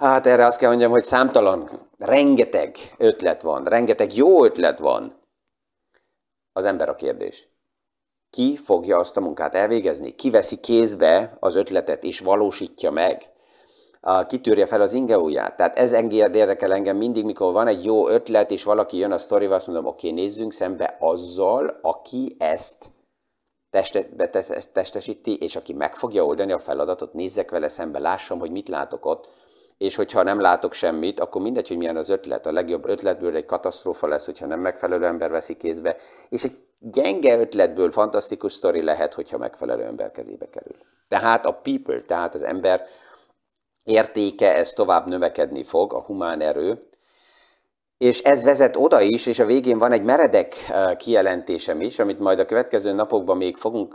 Hát 0.01 0.27
erre 0.27 0.47
azt 0.47 0.59
kell 0.59 0.69
mondjam, 0.69 0.91
hogy 0.91 1.05
számtalan, 1.05 1.89
rengeteg 1.99 2.77
ötlet 2.99 3.43
van, 3.43 3.65
rengeteg 3.65 4.15
jó 4.15 4.45
ötlet 4.45 4.79
van. 4.79 5.15
Az 6.53 6.65
ember 6.65 6.89
a 6.89 6.95
kérdés. 6.95 7.49
Ki 8.31 8.57
fogja 8.57 8.99
azt 8.99 9.17
a 9.17 9.21
munkát 9.21 9.55
elvégezni? 9.55 10.15
Ki 10.15 10.31
veszi 10.31 10.57
kézbe 10.57 11.37
az 11.41 11.55
ötletet 11.55 12.05
és 12.05 12.21
valósítja 12.21 12.91
meg? 12.91 13.31
kitűrje 14.27 14.67
fel 14.67 14.81
az 14.81 14.93
ingeóját. 14.93 15.57
Tehát 15.57 15.79
ez 15.79 15.93
érdekel 15.93 16.73
engem 16.73 16.97
mindig, 16.97 17.25
mikor 17.25 17.53
van 17.53 17.67
egy 17.67 17.85
jó 17.85 18.09
ötlet, 18.09 18.51
és 18.51 18.65
valaki 18.65 18.97
jön 18.97 19.13
a 19.13 19.19
sztorival, 19.19 19.57
azt 19.57 19.67
mondom, 19.67 19.87
oké, 19.87 20.11
nézzünk 20.11 20.53
szembe 20.53 20.97
azzal, 21.01 21.79
aki 21.83 22.37
ezt 22.39 22.91
testesíti, 24.73 25.37
és 25.37 25.57
aki 25.57 25.73
meg 25.73 25.97
fogja 25.97 26.25
oldani 26.25 26.53
a 26.53 26.59
feladatot, 26.59 27.13
nézzek 27.13 27.51
vele 27.51 27.69
szembe, 27.69 27.99
lássam, 27.99 28.39
hogy 28.39 28.51
mit 28.51 28.69
látok 28.69 29.07
ott, 29.07 29.29
és 29.81 29.95
hogyha 29.95 30.23
nem 30.23 30.41
látok 30.41 30.73
semmit, 30.73 31.21
akkor 31.21 31.43
mindegy, 31.43 31.69
hogy 31.69 31.77
milyen 31.77 31.97
az 31.97 32.09
ötlet. 32.09 32.47
A 32.47 32.53
legjobb 32.53 32.89
ötletből 32.89 33.37
egy 33.37 33.45
katasztrófa 33.45 34.07
lesz, 34.07 34.25
hogyha 34.25 34.47
nem 34.47 34.61
megfelelő 34.61 35.07
ember 35.07 35.31
veszi 35.31 35.57
kézbe, 35.57 35.97
és 36.29 36.45
egy 36.45 36.59
gyenge 36.79 37.39
ötletből 37.39 37.91
fantasztikus 37.91 38.53
sztori 38.53 38.83
lehet, 38.83 39.15
hogyha 39.15 39.39
megfelelő 39.39 39.83
ember 39.83 40.11
kezébe 40.11 40.49
kerül. 40.51 40.77
Tehát 41.09 41.47
a 41.47 41.53
people, 41.53 42.01
tehát 42.01 42.35
az 42.35 42.43
ember 42.43 42.87
értéke, 43.83 44.55
ez 44.55 44.73
tovább 44.73 45.07
növekedni 45.07 45.65
fog, 45.65 45.93
a 45.93 46.01
humán 46.01 46.41
erő, 46.41 46.79
és 47.99 48.23
ez 48.23 48.45
vezet 48.45 48.77
oda 48.77 49.01
is, 49.01 49.27
és 49.27 49.39
a 49.39 49.47
végén 49.47 49.79
van 49.79 49.93
egy 49.93 50.03
meredek 50.03 50.55
kijelentésem 50.97 51.81
is, 51.81 51.99
amit 51.99 52.19
majd 52.19 52.39
a 52.39 52.45
következő 52.45 52.93
napokban 52.93 53.37
még 53.37 53.57
fogunk 53.57 53.95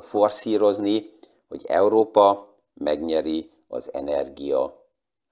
forszírozni, 0.00 1.10
hogy 1.48 1.64
Európa 1.66 2.54
megnyeri 2.74 3.50
az 3.68 3.90
energia 3.92 4.86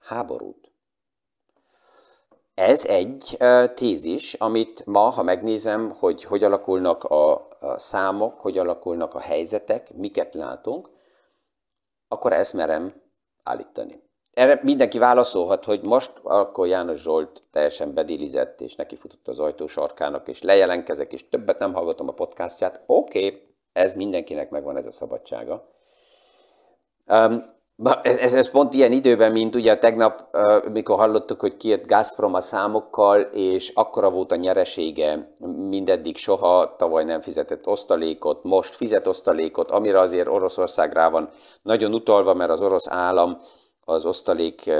háborút. 0.07 0.71
Ez 2.53 2.85
egy 2.85 3.37
tézis, 3.73 4.33
amit 4.33 4.85
ma, 4.85 5.09
ha 5.09 5.23
megnézem, 5.23 5.91
hogy 5.99 6.23
hogy 6.23 6.43
alakulnak 6.43 7.03
a 7.03 7.47
számok, 7.77 8.39
hogy 8.39 8.57
alakulnak 8.57 9.13
a 9.13 9.19
helyzetek, 9.19 9.93
miket 9.93 10.33
látunk, 10.33 10.89
akkor 12.07 12.33
ezt 12.33 12.53
merem 12.53 13.01
állítani. 13.43 14.05
Erre 14.33 14.59
mindenki 14.63 14.97
válaszolhat, 14.97 15.65
hogy 15.65 15.81
most 15.81 16.11
akkor 16.23 16.67
János 16.67 17.01
Zsolt 17.01 17.43
teljesen 17.51 17.93
bedélizett, 17.93 18.61
és 18.61 18.75
neki 18.75 18.95
futott 18.95 19.27
az 19.27 19.39
ajtó 19.39 19.67
sarkának, 19.67 20.27
és 20.27 20.41
lejelenkezek, 20.41 21.13
és 21.13 21.29
többet 21.29 21.59
nem 21.59 21.73
hallgatom 21.73 22.07
a 22.07 22.13
podcastját. 22.13 22.83
Oké, 22.85 23.25
okay, 23.25 23.55
ez 23.73 23.93
mindenkinek 23.93 24.49
megvan 24.49 24.77
ez 24.77 24.85
a 24.85 24.91
szabadsága. 24.91 25.69
Ez, 28.01 28.17
ez, 28.17 28.33
ez 28.33 28.51
pont 28.51 28.73
ilyen 28.73 28.91
időben, 28.91 29.31
mint 29.31 29.55
ugye 29.55 29.77
tegnap, 29.77 30.37
mikor 30.71 30.97
hallottuk, 30.97 31.39
hogy 31.39 31.57
kijött 31.57 31.87
Gazprom 31.87 32.33
a 32.33 32.41
számokkal, 32.41 33.21
és 33.21 33.71
akkora 33.73 34.09
volt 34.09 34.31
a 34.31 34.35
nyeresége, 34.35 35.35
mindeddig 35.69 36.17
soha, 36.17 36.75
tavaly 36.75 37.03
nem 37.03 37.21
fizetett 37.21 37.67
osztalékot, 37.67 38.43
most 38.43 38.75
fizet 38.75 39.07
osztalékot, 39.07 39.71
amire 39.71 39.99
azért 39.99 40.27
Oroszország 40.27 40.93
rá 40.93 41.09
van 41.09 41.29
nagyon 41.61 41.93
utalva, 41.93 42.33
mert 42.33 42.51
az 42.51 42.61
orosz 42.61 42.87
állam 42.89 43.41
az 43.85 44.05
osztalék 44.05 44.71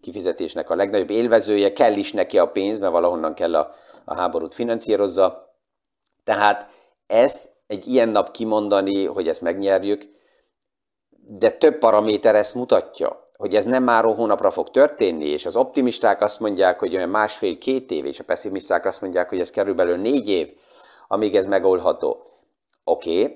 kifizetésnek 0.00 0.70
a 0.70 0.74
legnagyobb 0.74 1.10
élvezője, 1.10 1.72
kell 1.72 1.96
is 1.96 2.12
neki 2.12 2.38
a 2.38 2.50
pénz, 2.50 2.78
mert 2.78 2.92
valahonnan 2.92 3.34
kell 3.34 3.54
a, 3.54 3.74
a 4.04 4.14
háborút 4.14 4.54
finanszírozza. 4.54 5.54
Tehát 6.24 6.66
ezt 7.06 7.52
egy 7.66 7.86
ilyen 7.86 8.08
nap 8.08 8.30
kimondani, 8.30 9.06
hogy 9.06 9.28
ezt 9.28 9.40
megnyerjük, 9.40 10.12
de 11.26 11.50
több 11.50 11.78
paraméter 11.78 12.34
ezt 12.34 12.54
mutatja, 12.54 13.30
hogy 13.36 13.54
ez 13.54 13.64
nem 13.64 13.82
már 13.82 14.04
hónapra 14.04 14.50
fog 14.50 14.70
történni, 14.70 15.24
és 15.24 15.46
az 15.46 15.56
optimisták 15.56 16.22
azt 16.22 16.40
mondják, 16.40 16.78
hogy 16.78 16.94
olyan 16.94 17.08
másfél-két 17.08 17.90
év, 17.90 18.04
és 18.04 18.20
a 18.20 18.24
pessimisták 18.24 18.84
azt 18.84 19.00
mondják, 19.00 19.28
hogy 19.28 19.40
ez 19.40 19.50
körülbelül 19.50 19.96
négy 19.96 20.28
év, 20.28 20.52
amíg 21.08 21.36
ez 21.36 21.46
megoldható. 21.46 22.22
Oké, 22.84 23.22
okay, 23.22 23.34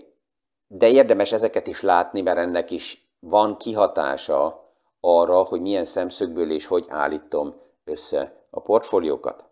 de 0.67 0.89
érdemes 0.89 1.33
ezeket 1.33 1.67
is 1.67 1.83
látni, 1.83 2.21
mert 2.21 2.39
ennek 2.39 2.71
is 2.71 3.11
van 3.21 3.57
kihatása 3.57 4.73
arra, 5.01 5.43
hogy 5.43 5.61
milyen 5.61 5.85
szemszögből 5.85 6.51
és 6.51 6.67
hogy 6.67 6.87
állítom 6.89 7.55
össze 7.85 8.47
a 8.51 8.61
portfóliókat. 8.61 9.45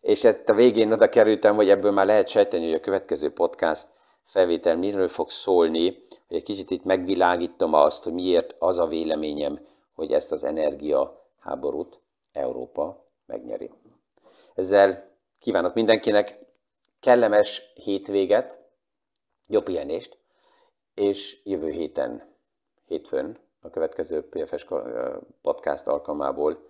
És 0.00 0.24
ezt 0.24 0.48
a 0.48 0.54
végén 0.54 0.92
oda 0.92 1.08
kerültem, 1.08 1.54
hogy 1.54 1.70
ebből 1.70 1.92
már 1.92 2.06
lehet 2.06 2.28
sejteni, 2.28 2.62
hogy 2.62 2.74
a 2.74 2.80
következő 2.80 3.32
podcast 3.32 3.88
felvétel 4.24 4.76
miről 4.76 5.08
fog 5.08 5.30
szólni, 5.30 6.06
hogy 6.28 6.36
egy 6.36 6.42
kicsit 6.42 6.70
itt 6.70 6.84
megvilágítom 6.84 7.74
azt, 7.74 8.04
hogy 8.04 8.12
miért 8.12 8.54
az 8.58 8.78
a 8.78 8.86
véleményem, 8.86 9.66
hogy 9.94 10.12
ezt 10.12 10.32
az 10.32 10.44
energia 10.44 11.28
háborút 11.38 12.00
Európa 12.32 13.04
megnyeri. 13.26 13.70
Ezzel 14.54 15.10
kívánok 15.38 15.74
mindenkinek 15.74 16.38
kellemes 17.00 17.72
hétvéget, 17.74 18.58
jobb 19.46 19.64
pihenést, 19.64 20.18
és 20.94 21.40
jövő 21.44 21.70
héten, 21.70 22.34
hétfőn, 22.86 23.38
a 23.60 23.70
következő 23.70 24.28
PFS 24.28 24.66
podcast 25.42 25.86
alkalmából 25.86 26.68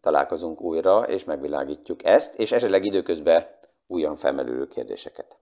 találkozunk 0.00 0.60
újra, 0.60 1.08
és 1.08 1.24
megvilágítjuk 1.24 2.04
ezt, 2.04 2.34
és 2.34 2.52
esetleg 2.52 2.84
időközben 2.84 3.46
újan 3.86 4.16
felmerülő 4.16 4.68
kérdéseket. 4.68 5.38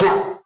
Yeah. 0.00 0.37